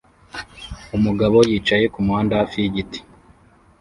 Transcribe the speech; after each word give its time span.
Umugabo 0.97 1.37
yicaye 1.49 1.85
kumuhanda 1.93 2.33
hafi 2.41 2.57
yigiti 2.63 2.99